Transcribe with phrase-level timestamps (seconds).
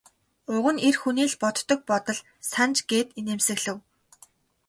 [0.53, 2.19] Уг нь эр хүний л боддог бодол
[2.51, 3.77] санж гээд инээмсэглэв.